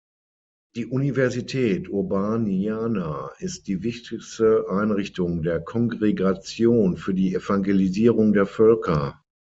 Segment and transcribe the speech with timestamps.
[0.75, 9.21] Die Universität Urbaniana ist die wichtigste Einrichtung der Kongregation für die Evangelisierung der Völker.